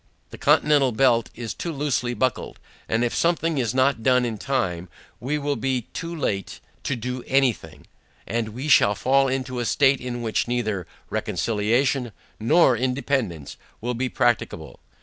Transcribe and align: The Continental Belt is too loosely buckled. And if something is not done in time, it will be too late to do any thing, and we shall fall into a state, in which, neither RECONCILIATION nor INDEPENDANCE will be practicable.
The 0.31 0.39
Continental 0.39 0.91
Belt 0.91 1.29
is 1.35 1.53
too 1.53 1.71
loosely 1.71 2.15
buckled. 2.15 2.57
And 2.89 3.03
if 3.03 3.13
something 3.13 3.59
is 3.59 3.75
not 3.75 4.01
done 4.01 4.25
in 4.25 4.39
time, 4.39 4.89
it 5.21 5.37
will 5.37 5.55
be 5.55 5.81
too 5.93 6.15
late 6.15 6.59
to 6.85 6.95
do 6.95 7.23
any 7.27 7.53
thing, 7.53 7.85
and 8.25 8.49
we 8.49 8.67
shall 8.67 8.95
fall 8.95 9.27
into 9.27 9.59
a 9.59 9.65
state, 9.65 10.01
in 10.01 10.23
which, 10.23 10.47
neither 10.47 10.87
RECONCILIATION 11.11 12.13
nor 12.39 12.75
INDEPENDANCE 12.75 13.57
will 13.79 13.93
be 13.93 14.09
practicable. 14.09 14.79